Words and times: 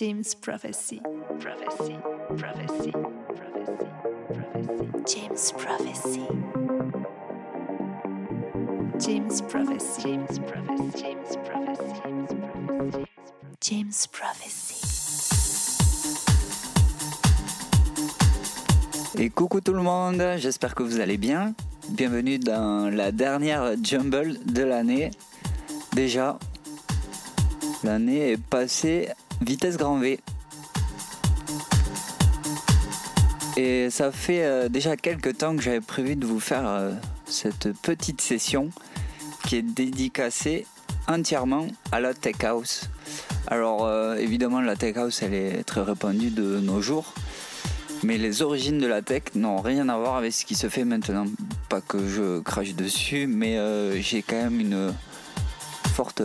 James 0.00 0.34
Prophecy. 0.40 1.02
Prophecy. 1.40 1.98
Prophecy. 2.38 2.90
Prophecy. 3.36 3.92
Prophecy. 4.32 4.96
James 5.04 5.52
Prophecy. 5.52 6.26
James 8.98 9.42
Prophecy. 9.42 10.00
James 10.00 10.40
Prophecy. 10.40 10.90
James 10.96 11.36
Prophecy. 11.44 12.00
James 12.00 12.28
Prophecy. 12.40 13.04
James 13.60 14.06
Prophecy. 14.10 14.80
Et 19.18 19.28
coucou 19.28 19.60
tout 19.60 19.74
le 19.74 19.82
monde, 19.82 20.24
j'espère 20.38 20.74
que 20.74 20.82
vous 20.82 20.98
allez 21.00 21.18
bien. 21.18 21.54
Bienvenue 21.90 22.38
dans 22.38 22.88
la 22.90 23.12
dernière 23.12 23.74
Jumble 23.82 24.38
de 24.46 24.62
l'année. 24.62 25.10
Déjà, 25.92 26.38
l'année 27.84 28.30
est 28.30 28.42
passée 28.42 29.10
vitesse 29.40 29.76
grand 29.76 29.98
V. 29.98 30.20
Et 33.56 33.90
ça 33.90 34.12
fait 34.12 34.44
euh, 34.44 34.68
déjà 34.68 34.96
quelques 34.96 35.38
temps 35.38 35.56
que 35.56 35.62
j'avais 35.62 35.80
prévu 35.80 36.16
de 36.16 36.26
vous 36.26 36.40
faire 36.40 36.66
euh, 36.66 36.92
cette 37.26 37.72
petite 37.82 38.20
session 38.20 38.70
qui 39.44 39.56
est 39.56 39.62
dédicacée 39.62 40.66
entièrement 41.08 41.66
à 41.92 42.00
la 42.00 42.14
tech 42.14 42.42
house. 42.44 42.88
Alors 43.48 43.84
euh, 43.84 44.14
évidemment 44.16 44.60
la 44.60 44.76
tech 44.76 44.96
house 44.96 45.22
elle 45.22 45.34
est 45.34 45.64
très 45.64 45.82
répandue 45.82 46.30
de 46.30 46.60
nos 46.60 46.80
jours. 46.80 47.12
Mais 48.02 48.16
les 48.16 48.40
origines 48.40 48.78
de 48.78 48.86
la 48.86 49.02
tech 49.02 49.24
n'ont 49.34 49.60
rien 49.60 49.90
à 49.90 49.98
voir 49.98 50.16
avec 50.16 50.32
ce 50.32 50.46
qui 50.46 50.54
se 50.54 50.70
fait 50.70 50.84
maintenant. 50.84 51.26
Pas 51.68 51.82
que 51.82 52.08
je 52.08 52.40
crache 52.40 52.74
dessus, 52.74 53.26
mais 53.26 53.58
j'ai 54.00 54.22
quand 54.22 54.36
même 54.36 54.58
une 54.58 54.94
forte 55.92 56.22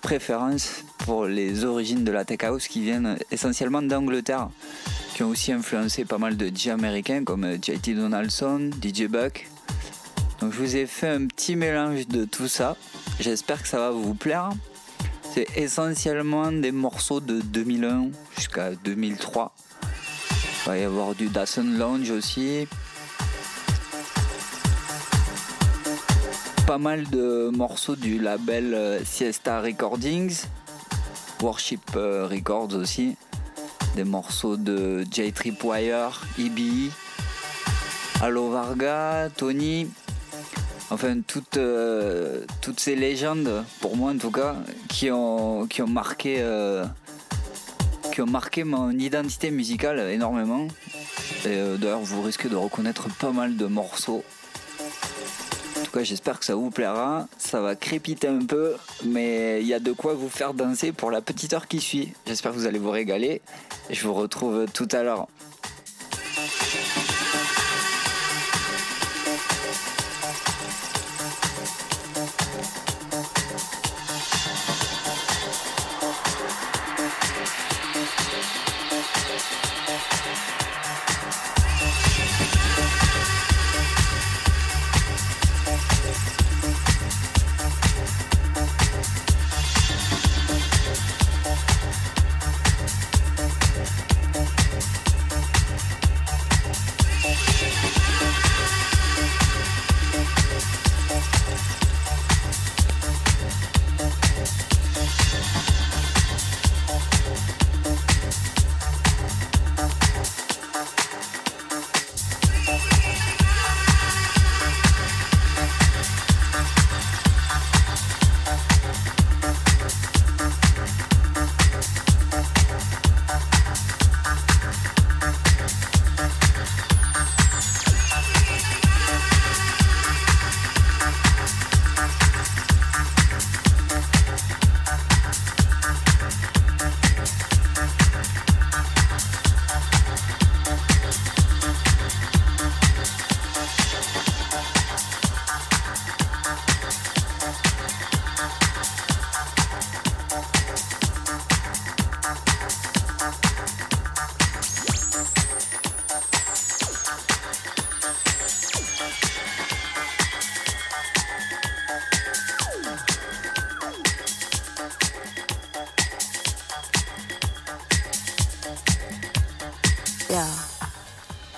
préférence 0.00 0.82
pour 1.04 1.26
les 1.26 1.64
origines 1.64 2.04
de 2.04 2.12
la 2.12 2.24
tech 2.24 2.44
house 2.44 2.68
qui 2.68 2.82
viennent 2.82 3.16
essentiellement 3.30 3.82
d'Angleterre, 3.82 4.48
qui 5.14 5.22
ont 5.22 5.28
aussi 5.28 5.52
influencé 5.52 6.04
pas 6.04 6.18
mal 6.18 6.36
de 6.36 6.48
DJ 6.48 6.68
américains 6.68 7.24
comme 7.24 7.46
JT 7.62 7.94
Donaldson, 7.94 8.70
DJ 8.82 9.06
Buck. 9.06 9.48
Donc 10.40 10.52
je 10.52 10.58
vous 10.58 10.76
ai 10.76 10.86
fait 10.86 11.08
un 11.08 11.26
petit 11.26 11.56
mélange 11.56 12.08
de 12.08 12.24
tout 12.24 12.48
ça. 12.48 12.76
J'espère 13.20 13.62
que 13.62 13.68
ça 13.68 13.78
va 13.78 13.90
vous 13.90 14.14
plaire. 14.14 14.50
C'est 15.34 15.46
essentiellement 15.56 16.52
des 16.52 16.72
morceaux 16.72 17.20
de 17.20 17.40
2001 17.40 18.10
jusqu'à 18.36 18.72
2003. 18.72 19.54
Il 20.64 20.68
va 20.68 20.78
y 20.78 20.82
avoir 20.82 21.14
du 21.14 21.28
Dawson 21.28 21.64
Lounge 21.78 22.10
aussi. 22.10 22.66
Pas 26.66 26.78
mal 26.78 27.08
de 27.10 27.50
morceaux 27.54 27.96
du 27.96 28.18
label 28.18 28.74
euh, 28.74 29.04
Siesta 29.04 29.60
Recordings, 29.60 30.44
Worship 31.42 31.96
euh, 31.96 32.28
Records 32.30 32.74
aussi, 32.74 33.16
des 33.96 34.04
morceaux 34.04 34.56
de 34.56 35.04
J 35.10 35.32
Tripwire, 35.32 36.22
EB, 36.38 36.90
Allo 38.20 38.50
Varga, 38.50 39.28
Tony, 39.36 39.88
enfin 40.90 41.20
toutes, 41.26 41.56
euh, 41.56 42.44
toutes 42.60 42.78
ces 42.78 42.94
légendes, 42.94 43.64
pour 43.80 43.96
moi 43.96 44.12
en 44.12 44.18
tout 44.18 44.30
cas, 44.30 44.54
qui 44.88 45.10
ont, 45.10 45.66
qui 45.66 45.82
ont 45.82 45.88
marqué 45.88 46.36
euh, 46.38 46.84
qui 48.12 48.20
ont 48.20 48.26
marqué 48.26 48.62
mon 48.62 48.92
identité 48.92 49.50
musicale 49.50 49.98
énormément. 50.10 50.68
Et 51.44 51.56
d'ailleurs 51.78 52.02
vous 52.02 52.22
risquez 52.22 52.48
de 52.48 52.56
reconnaître 52.56 53.08
pas 53.16 53.32
mal 53.32 53.56
de 53.56 53.66
morceaux 53.66 54.22
j'espère 56.00 56.38
que 56.38 56.44
ça 56.44 56.54
vous 56.54 56.70
plaira. 56.70 57.28
Ça 57.38 57.60
va 57.60 57.76
crépiter 57.76 58.28
un 58.28 58.44
peu, 58.44 58.74
mais 59.04 59.60
il 59.60 59.66
y 59.66 59.74
a 59.74 59.80
de 59.80 59.92
quoi 59.92 60.14
vous 60.14 60.28
faire 60.28 60.54
danser 60.54 60.92
pour 60.92 61.10
la 61.10 61.20
petite 61.20 61.52
heure 61.52 61.68
qui 61.68 61.80
suit. 61.80 62.12
J'espère 62.26 62.52
que 62.52 62.56
vous 62.56 62.66
allez 62.66 62.78
vous 62.78 62.90
régaler. 62.90 63.42
Je 63.90 64.02
vous 64.06 64.14
retrouve 64.14 64.66
tout 64.72 64.88
à 64.92 65.02
l'heure. 65.02 65.28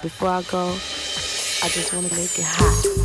Before 0.02 0.30
I 0.30 0.42
go, 0.42 0.70
I 0.70 1.68
just 1.68 1.92
want 1.92 2.08
to 2.08 2.16
make 2.16 2.36
it 2.36 2.44
hot. 2.44 3.03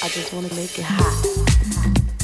I 0.00 0.08
just 0.10 0.32
wanna 0.32 0.54
make 0.54 0.78
it 0.78 0.84
hot. 0.84 2.17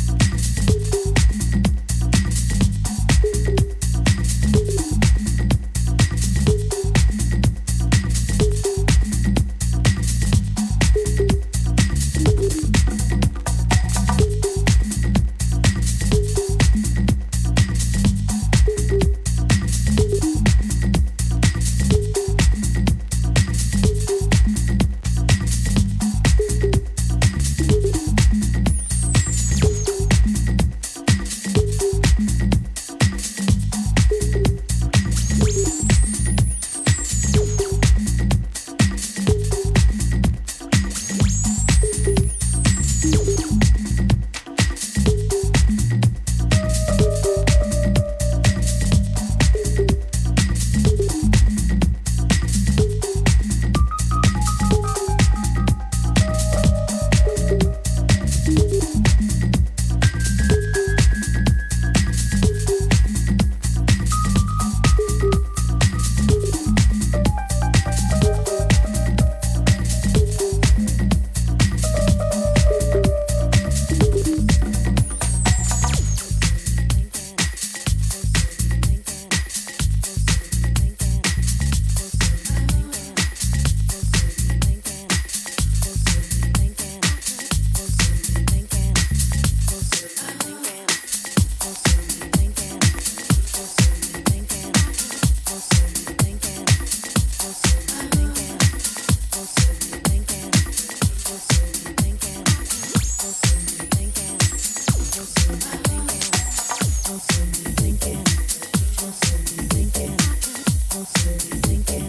Also 111.04 111.30
thinking, 111.66 112.08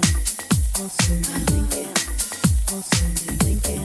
also 0.80 1.15
thinking, 1.51 1.92
also 2.71 3.06
thinking. 3.44 3.85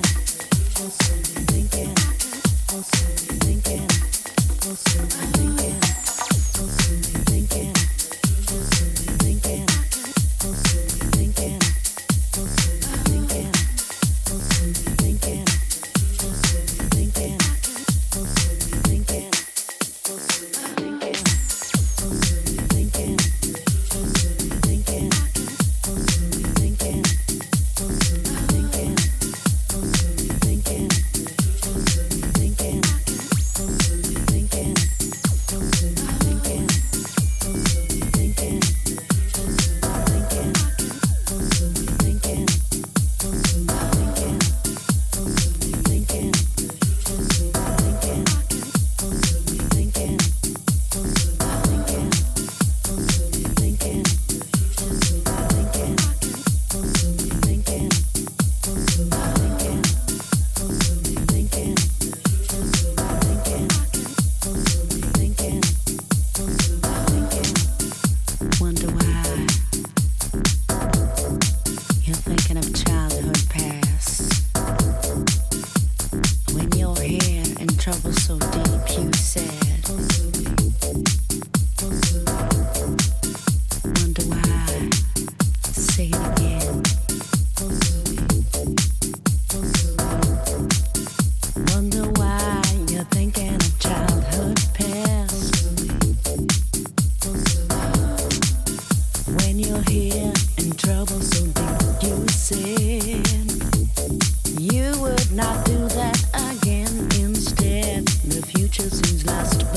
Chelsea's 108.80 109.26
last 109.26 109.69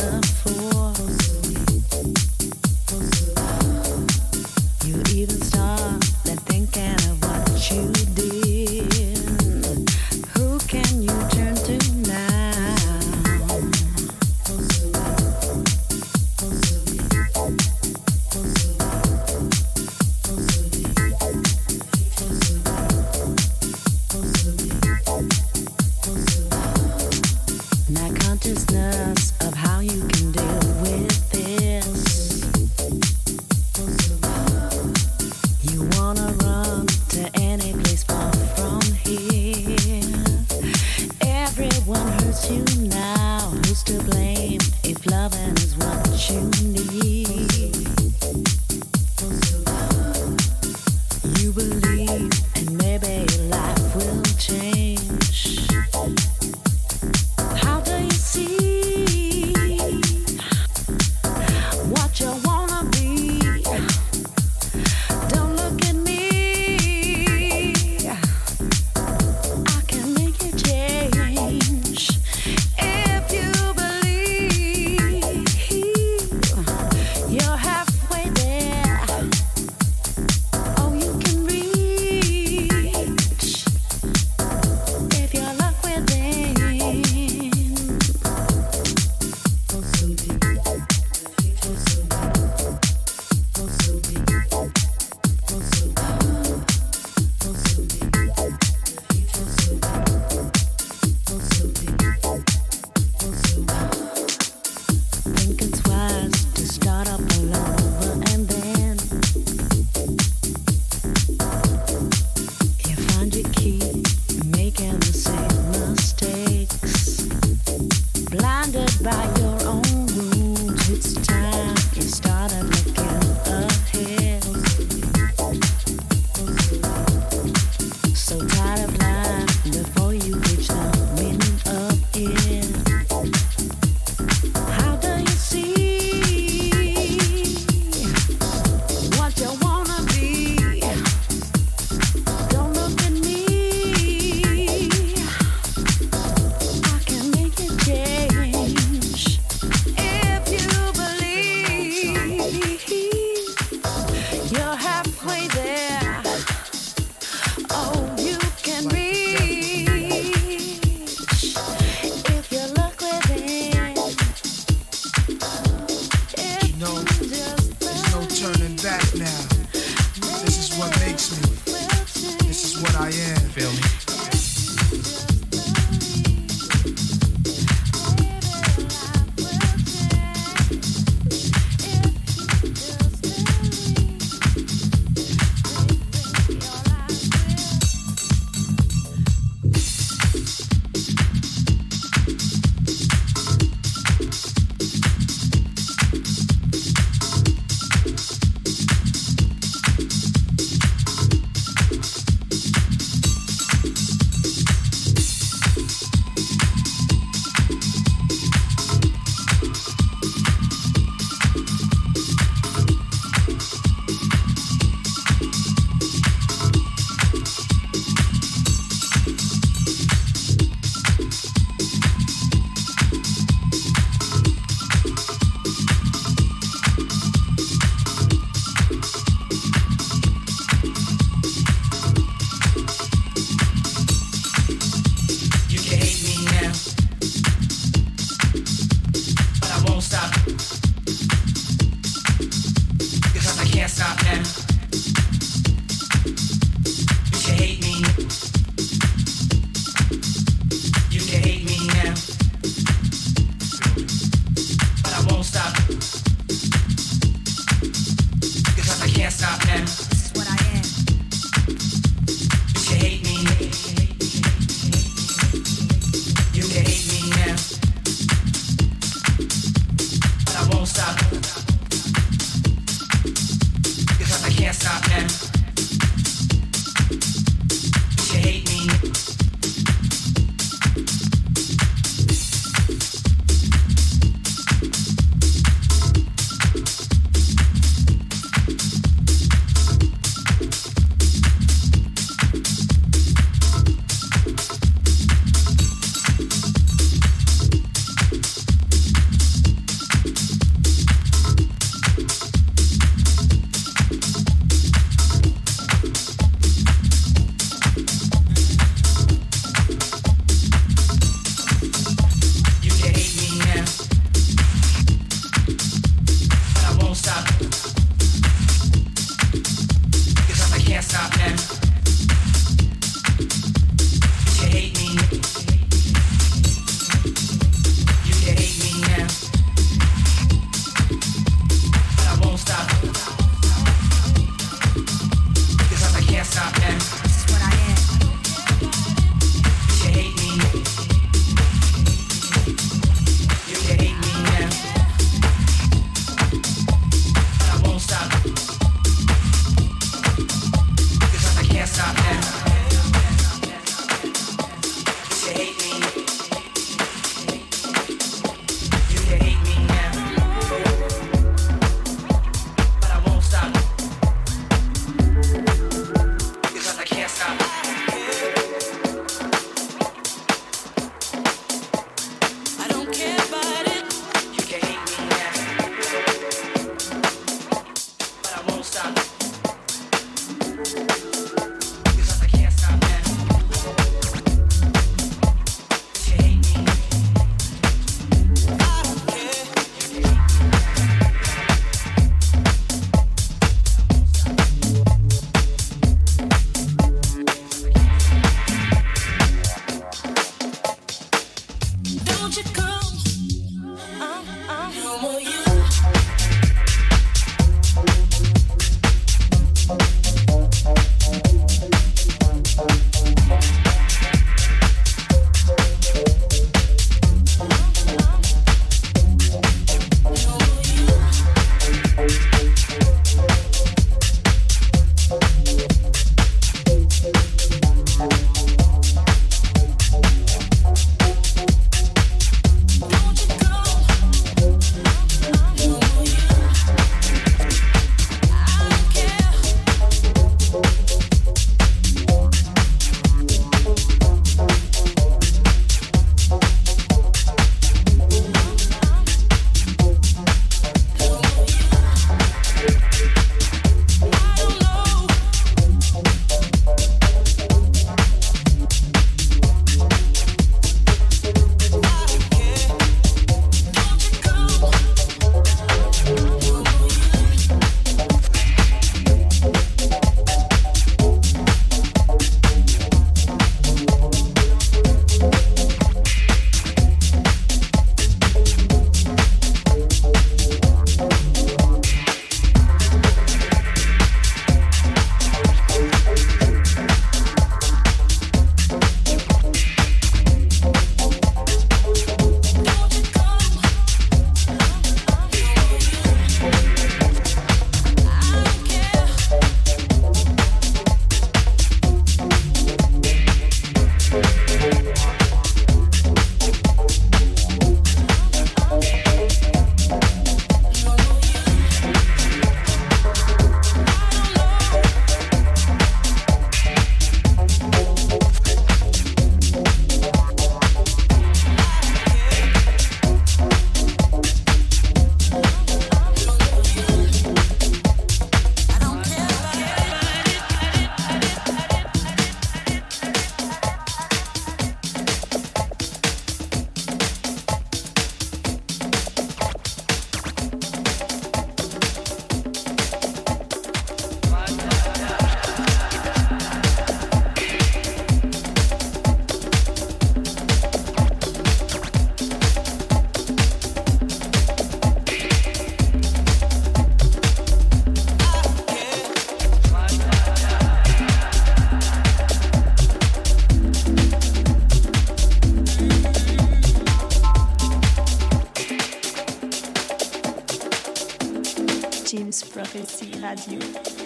Prophecy 572.84 573.32
Radio. 573.40 574.23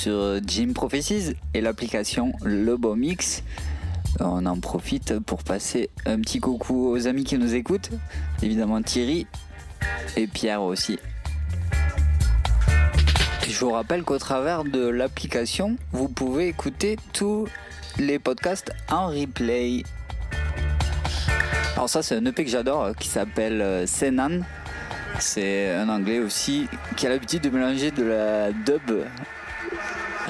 Sur 0.00 0.40
Jim 0.46 0.72
Prophecies 0.72 1.34
et 1.52 1.60
l'application 1.60 2.32
Lobo 2.42 2.94
Mix. 2.94 3.42
On 4.18 4.46
en 4.46 4.58
profite 4.58 5.18
pour 5.18 5.44
passer 5.44 5.90
un 6.06 6.20
petit 6.20 6.40
coucou 6.40 6.88
aux 6.88 7.06
amis 7.06 7.24
qui 7.24 7.36
nous 7.36 7.54
écoutent, 7.54 7.90
évidemment 8.42 8.80
Thierry 8.80 9.26
et 10.16 10.26
Pierre 10.26 10.62
aussi. 10.62 10.98
Je 13.46 13.58
vous 13.58 13.72
rappelle 13.72 14.02
qu'au 14.02 14.16
travers 14.16 14.64
de 14.64 14.88
l'application, 14.88 15.76
vous 15.92 16.08
pouvez 16.08 16.48
écouter 16.48 16.96
tous 17.12 17.46
les 17.98 18.18
podcasts 18.18 18.72
en 18.90 19.08
replay. 19.08 19.82
Alors 21.74 21.90
ça 21.90 22.02
c'est 22.02 22.16
un 22.16 22.24
EP 22.24 22.42
que 22.42 22.50
j'adore 22.50 22.96
qui 22.96 23.08
s'appelle 23.08 23.60
euh, 23.60 23.86
Senan. 23.86 24.40
C'est 25.18 25.74
un 25.74 25.90
anglais 25.90 26.20
aussi 26.20 26.68
qui 26.96 27.06
a 27.06 27.10
l'habitude 27.10 27.42
de 27.42 27.50
mélanger 27.50 27.90
de 27.90 28.04
la 28.04 28.52
dub 28.52 29.02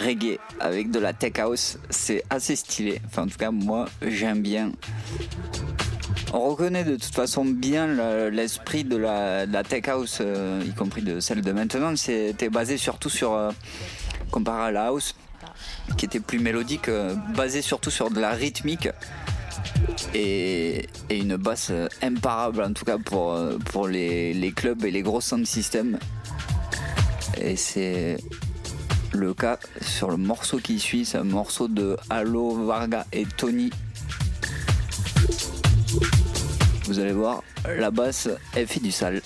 reggae 0.04 0.38
avec 0.58 0.90
de 0.90 0.98
la 0.98 1.12
tech 1.12 1.38
house. 1.38 1.78
C'est 1.90 2.24
assez 2.30 2.56
stylé. 2.56 3.00
Enfin, 3.06 3.22
en 3.22 3.26
tout 3.26 3.38
cas, 3.38 3.50
moi, 3.50 3.86
j'aime 4.02 4.40
bien. 4.40 4.72
On 6.32 6.48
reconnaît 6.50 6.84
de 6.84 6.96
toute 6.96 7.14
façon 7.14 7.44
bien 7.44 7.88
l'esprit 8.30 8.84
de, 8.84 8.96
la, 8.96 9.46
tech 9.64 9.88
house, 9.88 10.18
euh, 10.20 10.62
y 10.64 10.72
compris 10.72 11.02
de 11.02 11.18
celle 11.18 11.42
de 11.42 11.52
maintenant. 11.52 11.94
C'était 11.96 12.48
basé 12.48 12.76
surtout 12.76 13.10
sur, 13.10 13.32
euh, 13.32 13.50
comparé 14.30 14.68
à 14.68 14.70
la 14.70 14.86
house, 14.86 15.16
qui 15.96 16.04
était 16.06 16.20
plus 16.20 16.38
mélodique, 16.38 16.88
euh, 16.88 17.14
basé 17.34 17.62
surtout 17.62 17.90
sur 17.90 18.10
de 18.10 18.20
la 18.20 18.30
rythmique 18.30 18.88
et, 20.14 20.88
une 21.10 21.36
basse 21.36 21.72
imparable, 22.02 22.62
en 22.62 22.72
tout 22.72 22.84
cas 22.84 22.98
pour, 22.98 23.36
pour 23.66 23.88
les, 23.88 24.52
clubs 24.54 24.84
et 24.84 24.90
les 24.92 25.02
gros 25.02 25.20
sound 25.20 25.46
systems. 25.46 25.98
Et 27.40 27.56
c'est 27.56 28.18
le 29.12 29.34
cas 29.34 29.58
sur 29.80 30.10
le 30.10 30.16
morceau 30.16 30.58
qui 30.58 30.78
suit, 30.78 31.04
c'est 31.04 31.18
un 31.18 31.24
morceau 31.24 31.68
de 31.68 31.96
Halo, 32.08 32.64
Varga 32.64 33.06
et 33.12 33.26
Tony. 33.36 33.70
Vous 36.84 36.98
allez 36.98 37.12
voir, 37.12 37.42
la 37.78 37.90
basse, 37.90 38.28
elle 38.54 38.66
fait 38.66 38.80
du 38.80 38.90
sale. 38.90 39.22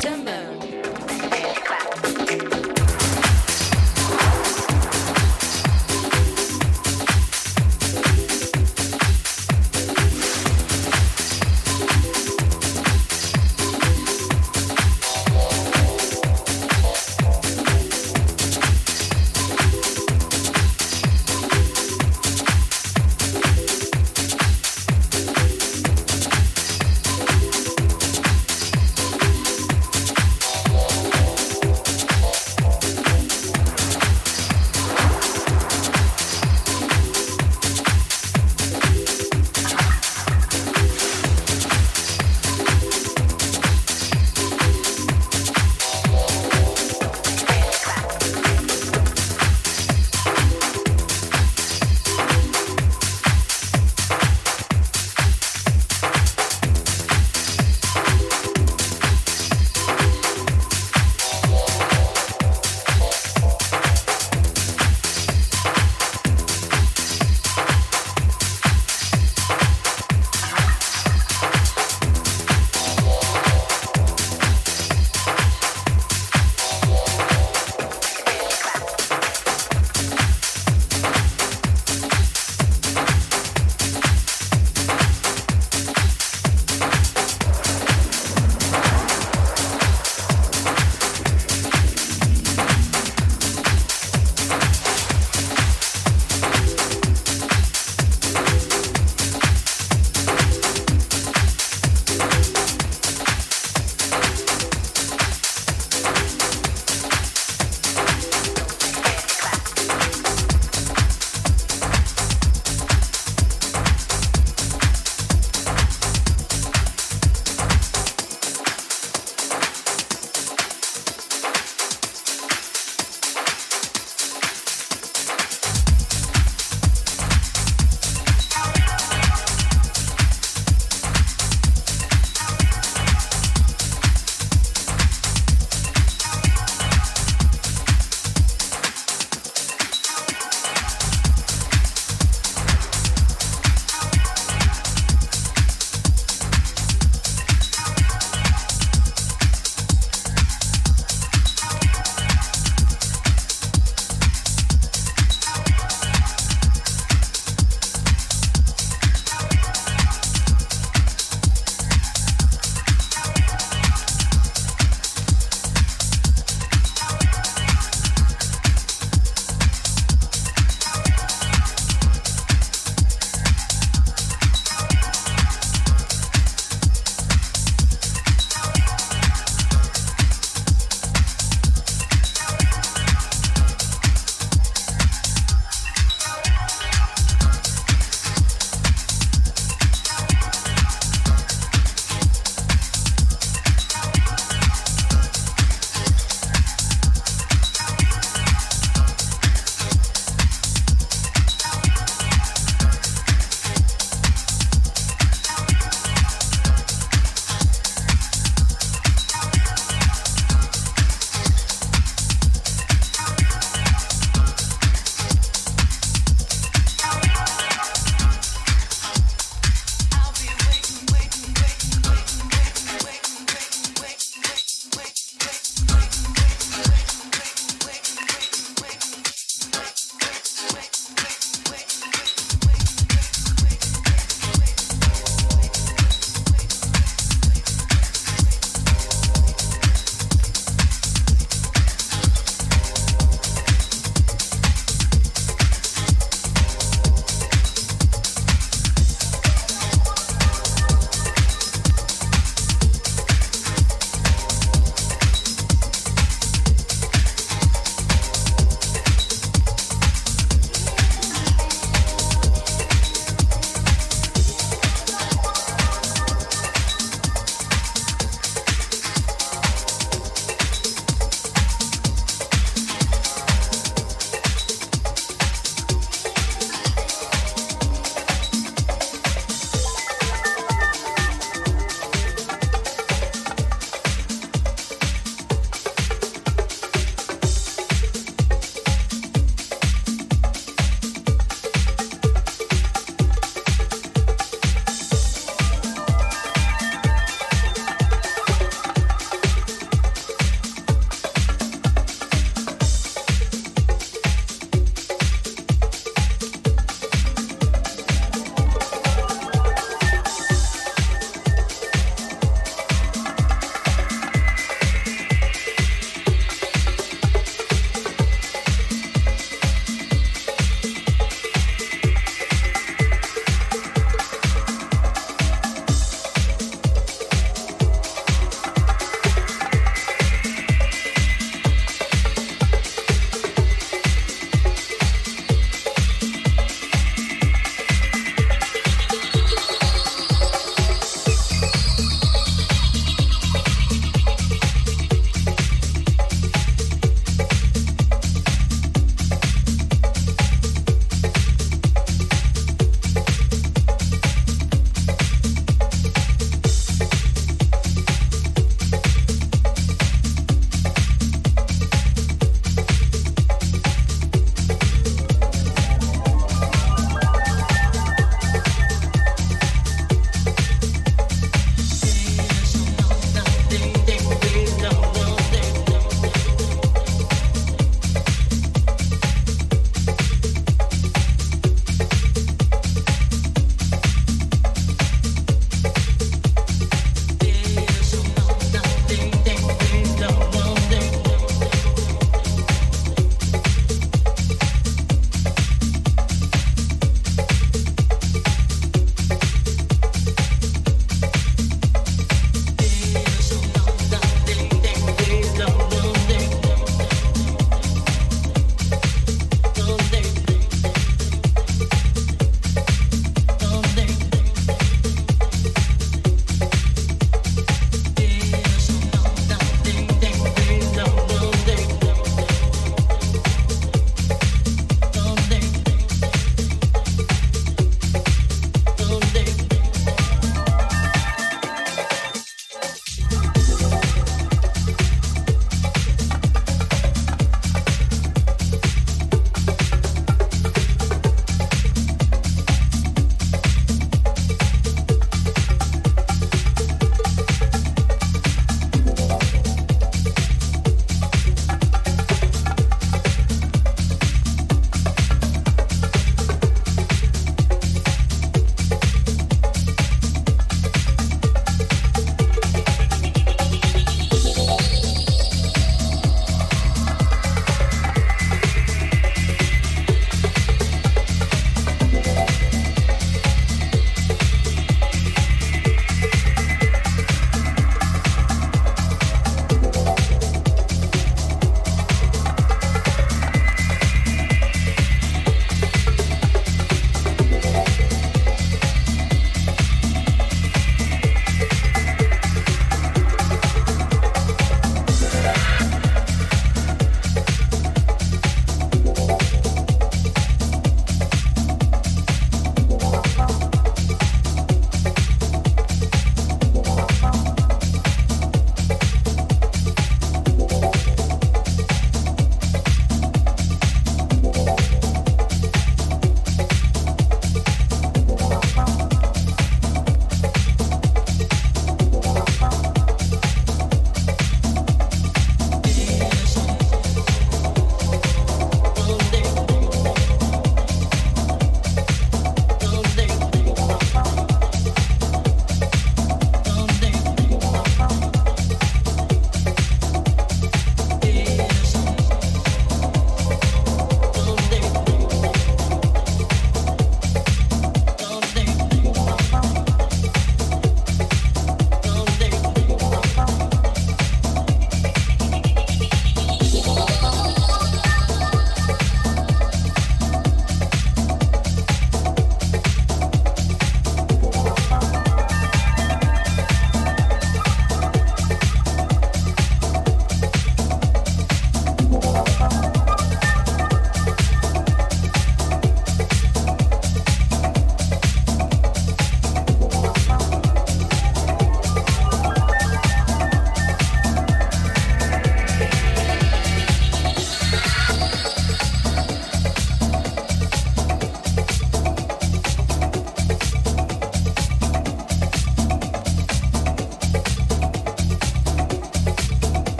Timbo. 0.00 0.57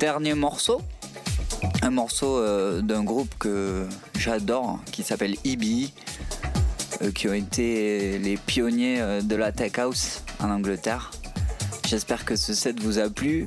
Dernier 0.00 0.32
morceau. 0.32 0.80
Un 1.82 1.90
morceau 1.90 2.38
euh, 2.38 2.80
d'un 2.80 3.04
groupe 3.04 3.34
que 3.38 3.86
j'adore 4.18 4.80
qui 4.90 5.02
s'appelle 5.02 5.34
EBE, 5.44 5.90
euh, 7.02 7.12
qui 7.12 7.28
ont 7.28 7.34
été 7.34 8.18
les 8.18 8.38
pionniers 8.38 9.02
euh, 9.02 9.20
de 9.20 9.36
la 9.36 9.52
tech 9.52 9.78
house 9.78 10.22
en 10.42 10.50
Angleterre. 10.50 11.10
J'espère 11.86 12.24
que 12.24 12.34
ce 12.34 12.54
set 12.54 12.80
vous 12.80 12.98
a 12.98 13.10
plu 13.10 13.46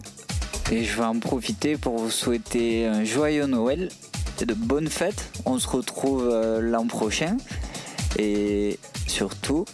et 0.72 0.84
je 0.84 0.96
vais 0.96 1.04
en 1.04 1.18
profiter 1.18 1.76
pour 1.76 1.98
vous 1.98 2.12
souhaiter 2.12 2.86
un 2.86 3.04
joyeux 3.04 3.48
Noël 3.48 3.90
et 4.40 4.46
de 4.46 4.54
bonnes 4.54 4.90
fêtes. 4.90 5.32
On 5.46 5.58
se 5.58 5.68
retrouve 5.68 6.30
l'an 6.62 6.86
prochain 6.86 7.38
et 8.20 8.78
surtout, 9.08 9.66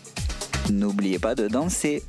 n'oubliez 0.70 1.20
pas 1.20 1.36
de 1.36 1.50
danser. 1.50 2.04